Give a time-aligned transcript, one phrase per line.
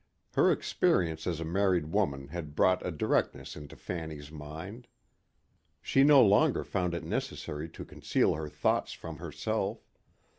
[0.33, 4.87] Her experience as a married woman had brought a directness into Fanny's mind.
[5.79, 9.85] She no longer found it necessary to conceal her thoughts from herself.